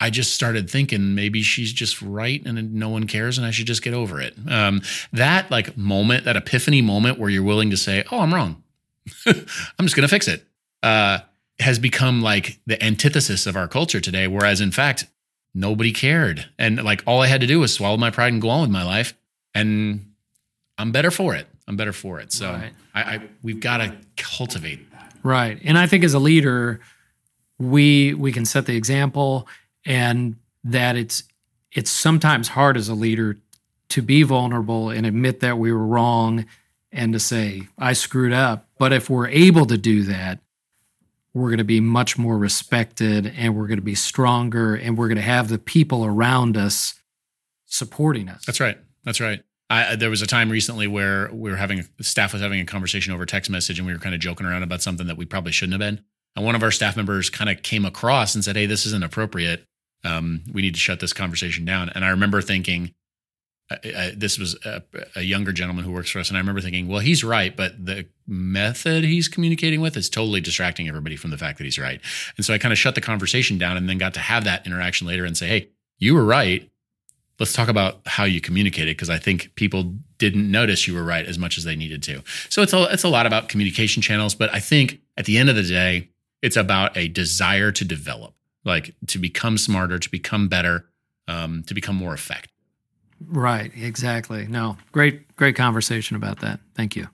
[0.00, 3.66] I just started thinking maybe she's just right and no one cares and I should
[3.66, 4.34] just get over it.
[4.48, 4.80] Um,
[5.12, 8.62] that like moment, that epiphany moment where you're willing to say, oh, I'm wrong.
[9.26, 9.44] I'm
[9.82, 10.44] just going to fix it.
[10.82, 11.18] Uh,
[11.58, 14.26] has become like the antithesis of our culture today.
[14.26, 15.06] Whereas in fact,
[15.52, 16.48] nobody cared.
[16.58, 18.70] And like all I had to do was swallow my pride and go on with
[18.70, 19.12] my life.
[19.54, 20.12] And
[20.78, 21.46] I'm better for it.
[21.68, 22.32] I'm better for it.
[22.32, 22.72] So right.
[22.94, 25.14] I, I we've got to cultivate that.
[25.22, 25.60] Right.
[25.62, 26.80] And I think as a leader,
[27.58, 29.46] we we can set the example
[29.84, 31.24] and that it's
[31.72, 33.36] it's sometimes hard as a leader
[33.90, 36.46] to be vulnerable and admit that we were wrong
[36.92, 38.68] and to say I screwed up.
[38.78, 40.40] But if we're able to do that,
[41.32, 45.08] we're going to be much more respected and we're going to be stronger and we're
[45.08, 46.94] going to have the people around us
[47.66, 48.44] supporting us.
[48.44, 48.78] That's right.
[49.04, 49.42] That's right.
[49.68, 53.12] I, there was a time recently where we were having staff was having a conversation
[53.12, 55.52] over text message and we were kind of joking around about something that we probably
[55.52, 56.04] shouldn't have been.
[56.34, 59.04] And one of our staff members kind of came across and said, "Hey, this isn't
[59.04, 59.64] appropriate.
[60.04, 62.94] Um, we need to shut this conversation down." And I remember thinking,
[64.14, 64.82] this was a,
[65.14, 67.84] a, younger gentleman who works for us, and I remember thinking, well, he's right, but
[67.84, 72.00] the method he's communicating with is totally distracting everybody from the fact that he's right.
[72.36, 74.66] And so I kind of shut the conversation down, and then got to have that
[74.66, 76.68] interaction later and say, hey, you were right.
[77.38, 81.24] Let's talk about how you communicated because I think people didn't notice you were right
[81.24, 82.22] as much as they needed to.
[82.48, 85.48] So it's a it's a lot about communication channels, but I think at the end
[85.48, 86.10] of the day,
[86.42, 90.86] it's about a desire to develop, like to become smarter, to become better,
[91.28, 92.52] um, to become more effective.
[93.26, 94.46] Right, exactly.
[94.46, 96.60] No, great, great conversation about that.
[96.74, 97.08] Thank you.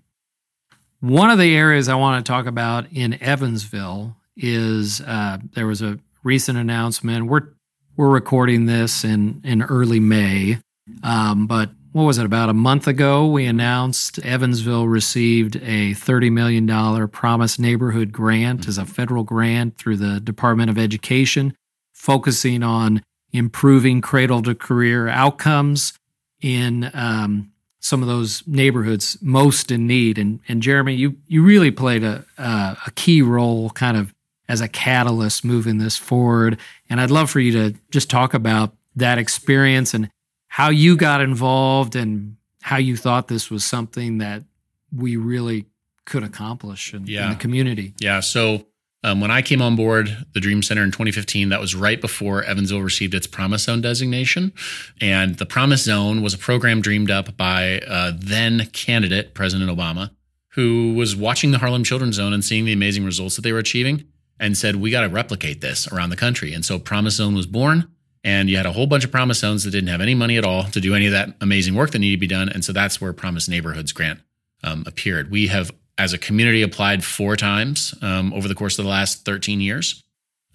[1.00, 5.82] One of the areas I want to talk about in Evansville is uh, there was
[5.82, 7.26] a recent announcement.
[7.26, 7.48] We're
[7.96, 10.58] we're recording this in in early May,
[11.02, 13.26] um, but what was it about a month ago?
[13.26, 19.78] We announced Evansville received a thirty million dollar Promise Neighborhood Grant as a federal grant
[19.78, 21.56] through the Department of Education,
[21.94, 25.94] focusing on improving cradle to career outcomes
[26.42, 30.18] in um, some of those neighborhoods most in need.
[30.18, 34.12] And, and Jeremy, you, you really played a, a key role kind of
[34.50, 36.58] as a catalyst moving this forward.
[36.90, 40.10] And I'd love for you to just talk about that experience and
[40.56, 44.42] how you got involved and how you thought this was something that
[44.90, 45.66] we really
[46.06, 47.24] could accomplish in, yeah.
[47.24, 47.92] in the community.
[48.00, 48.20] Yeah.
[48.20, 48.64] So
[49.04, 52.42] um, when I came on board the Dream Center in 2015, that was right before
[52.42, 54.54] Evansville received its Promise Zone designation.
[54.98, 60.08] And the Promise Zone was a program dreamed up by uh, then candidate President Obama,
[60.52, 63.58] who was watching the Harlem Children's Zone and seeing the amazing results that they were
[63.58, 64.04] achieving
[64.40, 66.54] and said, We got to replicate this around the country.
[66.54, 67.92] And so Promise Zone was born.
[68.26, 70.44] And you had a whole bunch of Promise Zones that didn't have any money at
[70.44, 72.48] all to do any of that amazing work that needed to be done.
[72.48, 74.18] And so that's where Promise Neighborhoods Grant
[74.64, 75.30] um, appeared.
[75.30, 79.24] We have as a community applied four times um, over the course of the last
[79.24, 80.02] 13 years.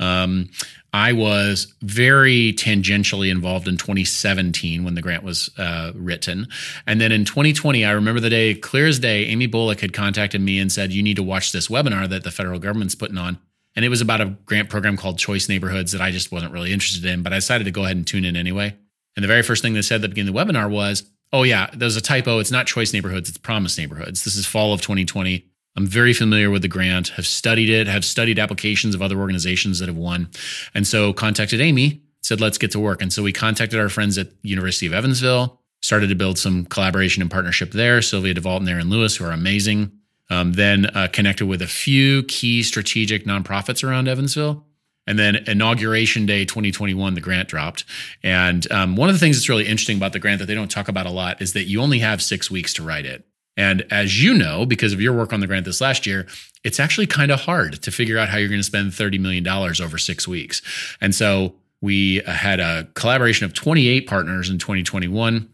[0.02, 0.50] Um,
[0.92, 6.50] I was very tangentially involved in 2017 when the grant was uh, written.
[6.86, 10.42] And then in 2020, I remember the day clear as day, Amy Bullock had contacted
[10.42, 13.40] me and said, You need to watch this webinar that the federal government's putting on.
[13.76, 16.74] And it was about a grant program called Choice Neighborhoods that I just wasn't really
[16.74, 18.76] interested in, but I decided to go ahead and tune in anyway.
[19.16, 21.44] And the very first thing they said at the beginning of the webinar was, oh
[21.44, 22.40] yeah, there's a typo.
[22.40, 24.24] It's not choice neighborhoods, it's promise neighborhoods.
[24.24, 25.46] This is fall of 2020.
[25.78, 29.80] I'm very familiar with the grant, have studied it, have studied applications of other organizations
[29.80, 30.30] that have won.
[30.74, 33.02] And so contacted Amy, said, let's get to work.
[33.02, 37.22] And so we contacted our friends at University of Evansville, started to build some collaboration
[37.22, 38.02] and partnership there.
[38.02, 39.92] Sylvia DeVault and Aaron Lewis, who are amazing.
[40.32, 44.66] Um, then uh, connected with a few key strategic nonprofits around Evansville
[45.08, 47.84] and then inauguration day 2021, the grant dropped.
[48.24, 50.72] And um, one of the things that's really interesting about the grant that they don't
[50.72, 53.26] talk about a lot is that you only have six weeks to write it.
[53.58, 56.28] And as you know, because of your work on the grant this last year,
[56.64, 59.46] it's actually kind of hard to figure out how you're going to spend $30 million
[59.48, 60.62] over six weeks.
[61.02, 65.50] And so we had a collaboration of 28 partners in 2021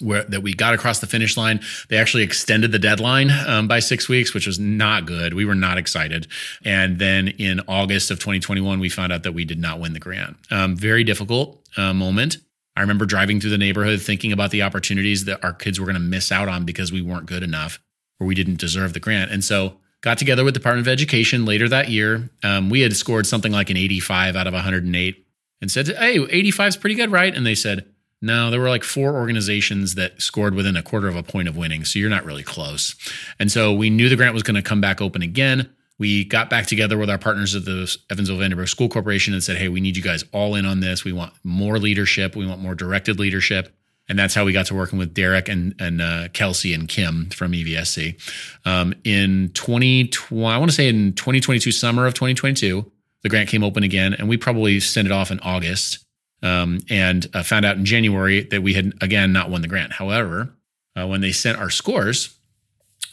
[0.00, 1.60] where, that we got across the finish line.
[1.88, 5.34] They actually extended the deadline um, by six weeks, which was not good.
[5.34, 6.26] We were not excited.
[6.64, 10.00] And then in August of 2021, we found out that we did not win the
[10.00, 10.36] grant.
[10.50, 12.38] Um, very difficult uh, moment.
[12.76, 15.94] I remember driving through the neighborhood thinking about the opportunities that our kids were going
[15.94, 17.78] to miss out on because we weren't good enough
[18.18, 19.30] or we didn't deserve the grant.
[19.30, 22.30] And so got together with Department of Education later that year.
[22.42, 25.26] Um, we had scored something like an 85 out of 108
[25.60, 27.34] and said, Hey, 85 is pretty good, right?
[27.34, 27.86] And they said,
[28.22, 31.56] no, there were like four organizations that scored within a quarter of a point of
[31.56, 31.84] winning.
[31.84, 32.94] So you're not really close.
[33.38, 35.68] And so we knew the grant was going to come back open again.
[35.98, 39.56] We got back together with our partners at the Evansville Vanderburgh School Corporation and said,
[39.58, 41.04] hey, we need you guys all in on this.
[41.04, 42.34] We want more leadership.
[42.34, 43.74] We want more directed leadership.
[44.08, 47.30] and that's how we got to working with Derek and and uh, Kelsey and Kim
[47.30, 48.20] from EVSC.
[48.66, 52.90] Um, in 2020, I want to say in 2022 summer of 2022,
[53.22, 56.04] the grant came open again, and we probably sent it off in August,
[56.42, 59.92] um, and uh, found out in January that we had again not won the grant.
[59.92, 60.52] However,
[60.96, 62.36] uh, when they sent our scores,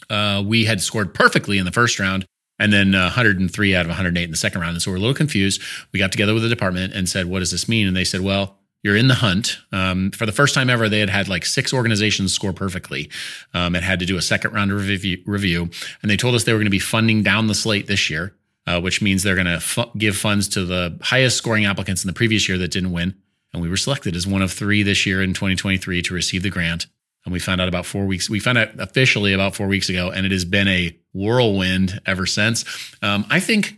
[0.08, 2.26] uh, we had scored perfectly in the first round.
[2.58, 4.74] And then 103 out of 108 in the second round.
[4.74, 5.62] And so we're a little confused.
[5.92, 7.86] We got together with the department and said, What does this mean?
[7.86, 9.58] And they said, Well, you're in the hunt.
[9.72, 13.10] Um, for the first time ever, they had had like six organizations score perfectly.
[13.52, 15.70] Um, it had to do a second round review,
[16.02, 18.34] and they told us they were going to be funding down the slate this year,
[18.70, 22.08] uh, which means they're going to fu- give funds to the highest scoring applicants in
[22.08, 23.14] the previous year that didn't win.
[23.52, 26.50] And we were selected as one of three this year in 2023 to receive the
[26.50, 26.86] grant.
[27.24, 28.30] And we found out about four weeks.
[28.30, 32.26] We found out officially about four weeks ago, and it has been a whirlwind ever
[32.26, 32.64] since.
[33.02, 33.76] Um, I think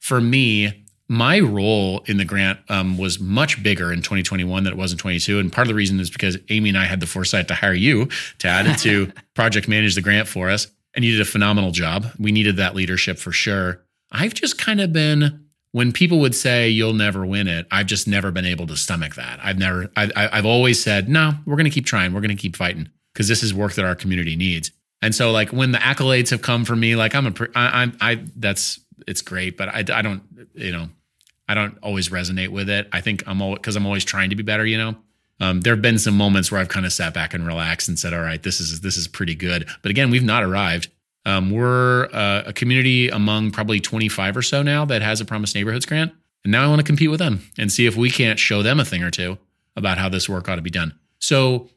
[0.00, 4.76] for me, my role in the grant um, was much bigger in 2021 than it
[4.76, 7.06] was in 22 and part of the reason is because amy and i had the
[7.06, 11.20] foresight to hire you tad to project manage the grant for us and you did
[11.20, 15.90] a phenomenal job we needed that leadership for sure i've just kind of been when
[15.92, 19.38] people would say you'll never win it i've just never been able to stomach that
[19.42, 22.40] i've never I, have always said no we're going to keep trying we're going to
[22.40, 24.70] keep fighting because this is work that our community needs
[25.00, 28.22] and so like when the accolades have come from me like i'm a, I'm, I,
[28.36, 30.22] that's it's great but I, I don't
[30.54, 30.88] you know
[31.52, 32.88] I don't always resonate with it.
[32.92, 34.64] I think I'm always because I'm always trying to be better.
[34.64, 34.96] You know,
[35.40, 37.98] um, there have been some moments where I've kind of sat back and relaxed and
[37.98, 40.88] said, "All right, this is this is pretty good." But again, we've not arrived.
[41.24, 45.54] Um, we're uh, a community among probably 25 or so now that has a Promise
[45.54, 46.12] Neighborhoods grant,
[46.44, 48.80] and now I want to compete with them and see if we can't show them
[48.80, 49.38] a thing or two
[49.76, 50.98] about how this work ought to be done.
[51.18, 51.68] So,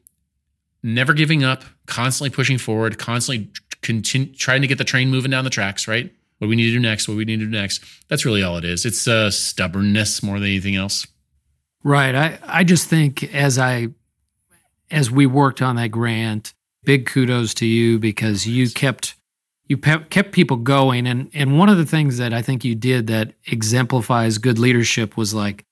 [0.82, 3.50] never giving up, constantly pushing forward, constantly
[3.82, 5.86] continue, trying to get the train moving down the tracks.
[5.86, 7.82] Right what we need to do next, what we need to do next.
[8.08, 8.84] That's really all it is.
[8.84, 11.06] It's uh, stubbornness more than anything else.
[11.82, 12.14] Right.
[12.14, 13.88] I, I just think as I
[14.90, 16.54] as we worked on that grant,
[16.84, 19.15] big kudos to you because you kept
[19.66, 22.74] you pe- kept people going and and one of the things that I think you
[22.74, 25.64] did that exemplifies good leadership was like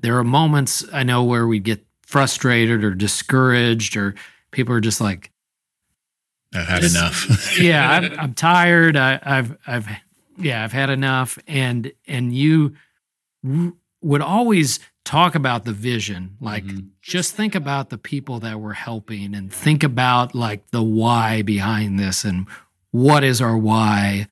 [0.00, 4.14] there are moments I know where we get frustrated or discouraged or
[4.50, 5.30] people are just like
[6.54, 7.58] I've had enough.
[7.60, 8.96] yeah, I'm, I'm tired.
[8.96, 9.88] I, have I've
[10.38, 11.38] yeah, I've had enough.
[11.46, 12.74] And and you
[13.44, 16.88] w- would always talk about the vision, like mm-hmm.
[17.02, 21.98] just think about the people that we're helping, and think about like the why behind
[21.98, 22.46] this, and
[22.90, 24.28] what is our why.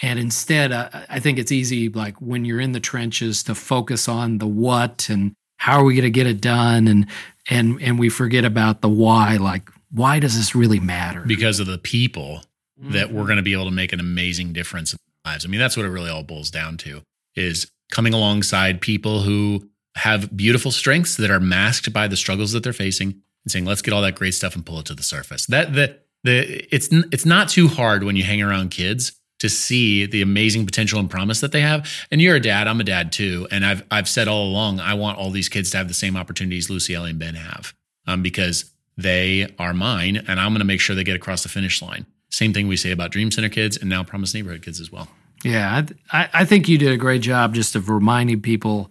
[0.00, 4.08] And instead, uh, I think it's easy, like when you're in the trenches, to focus
[4.08, 7.06] on the what and how are we going to get it done, and
[7.50, 11.22] and and we forget about the why, like why does this really matter?
[11.26, 12.42] Because of the people
[12.80, 12.92] mm-hmm.
[12.92, 15.44] that we're going to be able to make an amazing difference in lives.
[15.44, 17.02] I mean, that's what it really all boils down to
[17.34, 22.62] is coming alongside people who have beautiful strengths that are masked by the struggles that
[22.62, 23.08] they're facing
[23.44, 25.46] and saying, let's get all that great stuff and pull it to the surface.
[25.46, 30.04] That the the it's it's not too hard when you hang around kids to see
[30.04, 31.88] the amazing potential and promise that they have.
[32.10, 33.46] And you're a dad, I'm a dad too.
[33.50, 36.16] And I've I've said all along, I want all these kids to have the same
[36.16, 37.72] opportunities Lucy, Ellie, and Ben have.
[38.06, 41.48] Um, because they are mine, and I'm going to make sure they get across the
[41.48, 42.06] finish line.
[42.30, 45.08] Same thing we say about Dream Center kids and now Promise Neighborhood kids as well.
[45.44, 48.90] Yeah, I, I think you did a great job just of reminding people,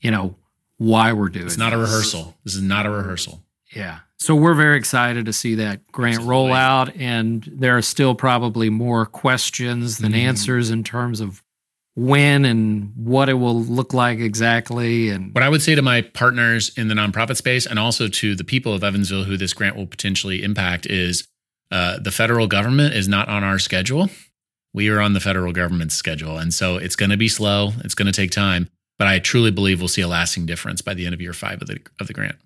[0.00, 0.36] you know,
[0.78, 1.44] why we're doing.
[1.44, 1.48] It.
[1.48, 1.78] It's not this.
[1.78, 2.34] a rehearsal.
[2.44, 3.44] This is not a rehearsal.
[3.74, 4.00] Yeah.
[4.18, 6.30] So we're very excited to see that grant Absolutely.
[6.30, 10.28] roll out, and there are still probably more questions than mm-hmm.
[10.28, 11.42] answers in terms of
[11.94, 16.00] when and what it will look like exactly and what i would say to my
[16.00, 19.76] partners in the nonprofit space and also to the people of evansville who this grant
[19.76, 21.28] will potentially impact is
[21.70, 24.08] uh, the federal government is not on our schedule
[24.72, 27.94] we are on the federal government's schedule and so it's going to be slow it's
[27.94, 31.04] going to take time but i truly believe we'll see a lasting difference by the
[31.04, 32.36] end of year five of the, of the grant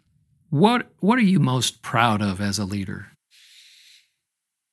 [0.58, 3.06] what what are you most proud of as a leader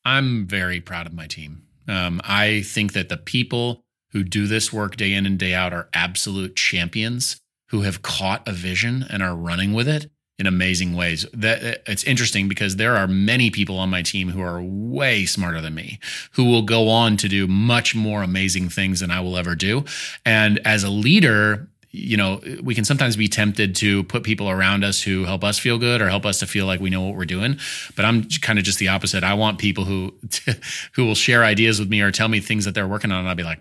[0.06, 4.72] i'm very proud of my team um, i think that the people who do this
[4.72, 7.38] work day in and day out are absolute champions
[7.70, 11.26] who have caught a vision and are running with it in amazing ways.
[11.34, 15.62] That it's interesting because there are many people on my team who are way smarter
[15.62, 16.00] than me,
[16.34, 19.86] who will go on to do much more amazing things than I will ever do.
[20.26, 24.84] And as a leader, you know, we can sometimes be tempted to put people around
[24.84, 27.16] us who help us feel good or help us to feel like we know what
[27.16, 27.60] we're doing.
[27.96, 29.24] But I'm kind of just the opposite.
[29.24, 30.14] I want people who
[30.94, 33.30] who will share ideas with me or tell me things that they're working on, and
[33.30, 33.60] I'll be like,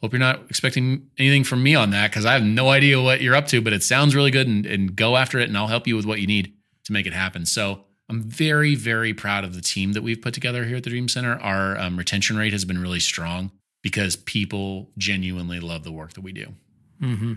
[0.00, 3.22] Hope you're not expecting anything from me on that because I have no idea what
[3.22, 5.68] you're up to, but it sounds really good and, and go after it and I'll
[5.68, 6.52] help you with what you need
[6.84, 7.46] to make it happen.
[7.46, 10.90] So I'm very, very proud of the team that we've put together here at the
[10.90, 11.38] Dream Center.
[11.40, 13.50] Our um, retention rate has been really strong
[13.82, 16.52] because people genuinely love the work that we do.
[17.00, 17.34] Mm-hmm.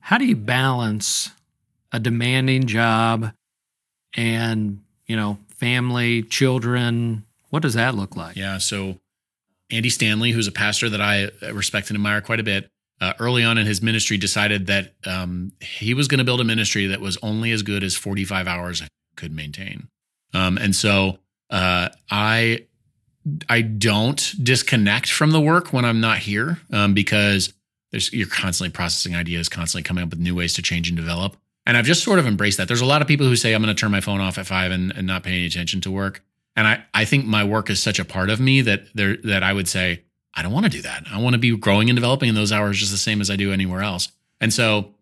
[0.00, 1.30] How do you balance
[1.92, 3.32] a demanding job
[4.16, 7.24] and, you know, family, children.
[7.50, 8.36] What does that look like?
[8.36, 8.58] Yeah.
[8.58, 8.98] So
[9.70, 12.70] Andy Stanley, who's a pastor that I respect and admire quite a bit,
[13.00, 16.44] uh, early on in his ministry decided that um, he was going to build a
[16.44, 19.88] ministry that was only as good as 45 hours I could maintain.
[20.34, 21.18] Um, and so
[21.48, 22.66] uh, I
[23.48, 27.52] I don't disconnect from the work when I'm not here um, because
[27.92, 31.36] you're constantly processing ideas, constantly coming up with new ways to change and develop.
[31.66, 32.68] And I've just sort of embraced that.
[32.68, 34.46] There's a lot of people who say I'm going to turn my phone off at
[34.46, 36.24] five and, and not pay any attention to work.
[36.56, 39.42] And I, I think my work is such a part of me that there that
[39.42, 40.02] I would say
[40.34, 41.04] I don't want to do that.
[41.10, 43.36] I want to be growing and developing in those hours just the same as I
[43.36, 44.08] do anywhere else.
[44.40, 44.94] And so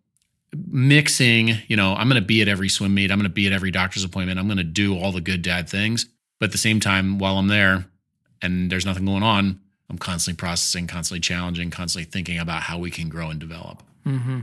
[0.67, 3.47] mixing, you know, I'm going to be at every swim meet, I'm going to be
[3.47, 6.07] at every doctor's appointment, I'm going to do all the good dad things.
[6.39, 7.87] But at the same time, while I'm there
[8.41, 9.61] and there's nothing going on,
[9.91, 13.83] I'm constantly processing, constantly challenging, constantly thinking about how we can grow and develop.
[14.07, 14.41] Mm-hmm.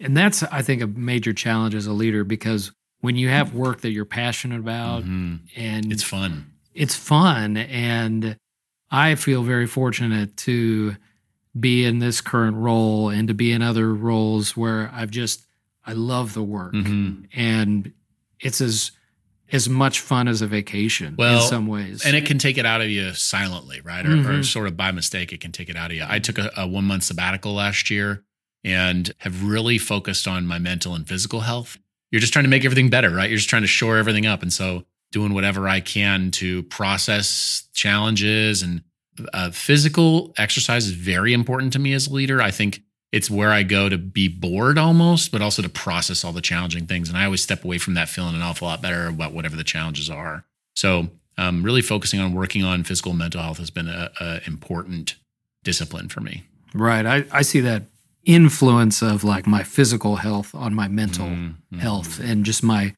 [0.00, 3.82] And that's, I think, a major challenge as a leader because when you have work
[3.82, 5.36] that you're passionate about mm-hmm.
[5.56, 7.56] and it's fun, it's fun.
[7.56, 8.36] And
[8.90, 10.96] I feel very fortunate to
[11.58, 15.46] be in this current role and to be in other roles where I've just
[15.84, 17.24] I love the work mm-hmm.
[17.32, 17.92] and
[18.40, 18.92] it's as
[19.50, 22.04] as much fun as a vacation well, in some ways.
[22.04, 24.04] And it can take it out of you silently, right?
[24.04, 24.30] Or, mm-hmm.
[24.30, 26.04] or sort of by mistake, it can take it out of you.
[26.06, 28.24] I took a, a one month sabbatical last year
[28.64, 31.78] and have really focused on my mental and physical health.
[32.10, 33.28] You're just trying to make everything better, right?
[33.30, 34.42] You're just trying to shore everything up.
[34.42, 38.82] And so doing whatever I can to process challenges and
[39.32, 42.40] uh, physical exercise is very important to me as a leader.
[42.42, 42.82] I think
[43.12, 46.86] it's where I go to be bored almost, but also to process all the challenging
[46.86, 47.08] things.
[47.08, 49.64] And I always step away from that feeling an awful lot better about whatever the
[49.64, 50.44] challenges are.
[50.74, 55.14] So, um, really focusing on working on physical and mental health has been an important
[55.62, 56.44] discipline for me.
[56.74, 57.06] Right.
[57.06, 57.84] I, I see that
[58.24, 61.78] influence of like my physical health on my mental mm-hmm.
[61.78, 62.94] health and just my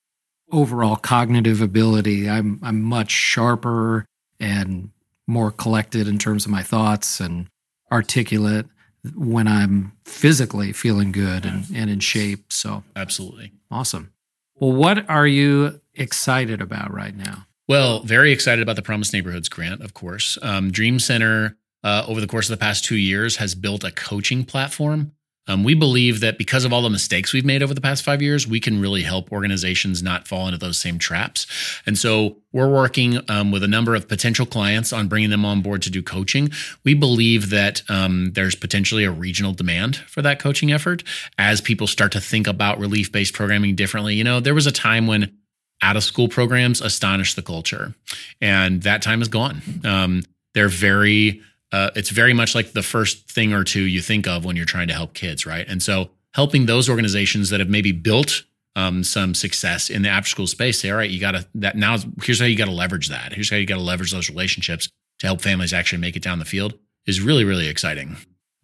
[0.51, 2.29] overall cognitive ability.
[2.29, 4.07] I'm I'm much sharper
[4.41, 4.91] and
[5.27, 7.47] more collected in terms of my thoughts and
[7.93, 8.67] articulate
[9.15, 12.53] when I'm physically feeling good and, and in shape.
[12.53, 13.53] So, absolutely.
[13.71, 14.13] Awesome.
[14.57, 17.47] Well, what are you excited about right now?
[17.67, 20.37] Well, very excited about the Promise Neighborhoods grant, of course.
[20.43, 23.91] Um, Dream Center, uh, over the course of the past two years, has built a
[23.91, 25.13] coaching platform
[25.47, 28.23] um, we believe that because of all the mistakes we've made over the past five
[28.23, 31.47] years, we can really help organizations not fall into those same traps.
[31.87, 35.61] And so we're working um, with a number of potential clients on bringing them on
[35.61, 36.51] board to do coaching.
[36.85, 41.03] We believe that um, there's potentially a regional demand for that coaching effort
[41.39, 44.15] as people start to think about relief based programming differently.
[44.15, 45.37] You know, there was a time when
[45.83, 47.95] out of school programs astonished the culture,
[48.41, 49.63] and that time is gone.
[49.85, 50.23] Um,
[50.55, 51.41] they're very
[51.73, 54.65] uh, it's very much like the first thing or two you think of when you're
[54.65, 55.67] trying to help kids, right?
[55.69, 58.45] And so helping those organizations that have maybe built
[58.77, 61.77] um, some success in the after school space say, all right, you got to that
[61.77, 61.97] now.
[62.23, 63.33] Here's how you got to leverage that.
[63.33, 66.39] Here's how you got to leverage those relationships to help families actually make it down
[66.39, 68.17] the field is really really exciting.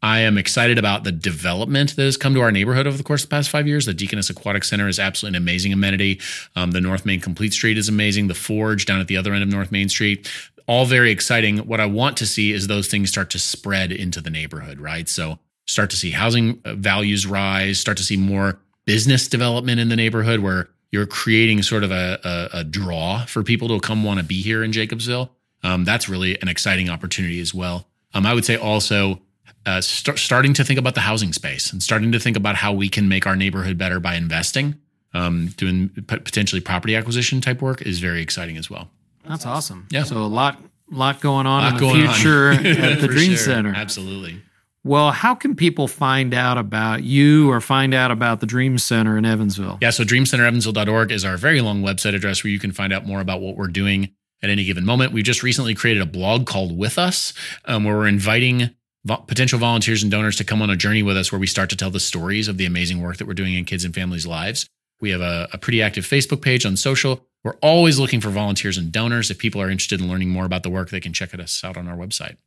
[0.03, 3.25] I am excited about the development that has come to our neighborhood over the course
[3.25, 3.87] of the past five years.
[3.87, 6.21] The Deaconess Aquatic Center is absolutely an amazing amenity.
[6.55, 8.29] Um, the North Main Complete Street is amazing.
[8.29, 10.31] The Forge down at the other end of North Main Street
[10.67, 11.59] all very exciting.
[11.59, 15.09] What I want to see is those things start to spread into the neighborhood, right?
[15.09, 19.89] So start to see housing uh, values rise, start to see more business development in
[19.89, 24.05] the neighborhood where you're creating sort of a, a, a draw for people to come
[24.05, 25.31] want to be here in Jacobsville.
[25.63, 27.89] Um, that's really an exciting opportunity as well.
[28.15, 29.21] Um, I would say also
[29.67, 32.73] uh, start, starting to think about the housing space and starting to think about how
[32.73, 34.77] we can make our neighborhood better by investing.
[35.13, 38.91] Um, doing potentially property acquisition type work is very exciting as well.
[39.29, 39.87] That's awesome.
[39.91, 40.05] Yeah.
[40.05, 40.61] So a lot,
[40.91, 43.37] lot going on lot in the future at the Dream sure.
[43.37, 43.73] Center.
[43.75, 44.43] Absolutely.
[44.85, 49.19] Well, how can people find out about you or find out about the Dream Center
[49.19, 49.79] in Evansville?
[49.83, 53.21] Yeah, so dreamcenterevansville.org is our very long website address where you can find out more
[53.21, 54.13] about what we're doing
[54.43, 55.13] at any given moment.
[55.13, 57.33] We've just recently created a blog called With Us,
[57.65, 58.71] um, where we're inviting
[59.05, 61.69] vo- potential volunteers and donors to come on a journey with us where we start
[61.71, 64.27] to tell the stories of the amazing work that we're doing in kids and families'
[64.27, 64.69] lives.
[65.01, 67.27] We have a, a pretty active Facebook page on social.
[67.47, 69.31] We're always looking for volunteers and donors.
[69.31, 71.77] If people are interested in learning more about the work, they can check us out
[71.77, 72.39] on our website.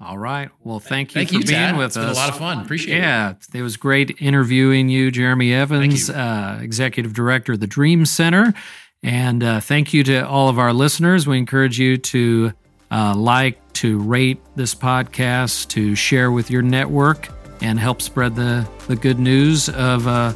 [0.00, 0.48] All right.
[0.64, 1.76] Well, thank you thank for you, being Tad.
[1.76, 2.04] with it's us.
[2.06, 2.60] Been a lot of fun.
[2.60, 3.36] Appreciate yeah, it.
[3.52, 6.14] Yeah, it was great interviewing you, Jeremy Evans, you.
[6.14, 8.54] uh, Executive Director of the Dream Center.
[9.02, 11.26] And uh, thank you to all of our listeners.
[11.26, 12.54] We encourage you to
[12.90, 17.28] uh, like, to rate this podcast, to share with your network,
[17.60, 20.32] and help spread the, the good news of uh,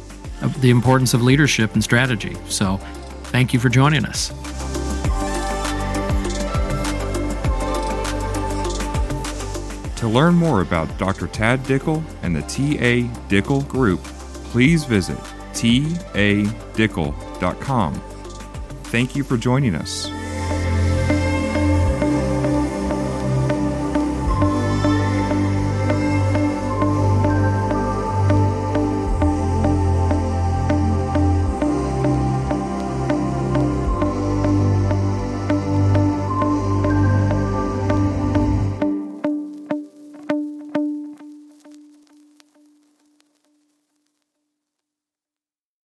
[0.59, 2.37] the importance of leadership and strategy.
[2.49, 2.79] So,
[3.31, 4.31] thank you for joining us.
[10.01, 11.27] To learn more about Dr.
[11.27, 13.03] Tad Dickel and the T.A.
[13.29, 14.03] Dickel Group,
[14.45, 15.17] please visit
[15.53, 18.01] tadickel.com.
[18.85, 20.09] thank you for joining us.